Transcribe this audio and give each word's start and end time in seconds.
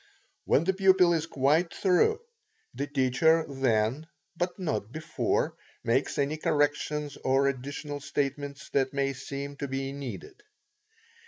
When 0.45 0.63
the 0.63 0.73
pupil 0.73 1.13
is 1.13 1.27
quite 1.27 1.71
through, 1.71 2.21
the 2.73 2.87
teacher 2.87 3.45
then, 3.47 4.07
but 4.35 4.57
not 4.57 4.91
before, 4.91 5.53
makes 5.83 6.17
any 6.17 6.37
corrections 6.37 7.17
or 7.23 7.47
additional 7.47 7.99
statements 7.99 8.71
that 8.71 8.93
may 8.95 9.13
seem 9.13 9.57
to 9.57 9.67
be 9.67 9.91
needed. 9.93 10.41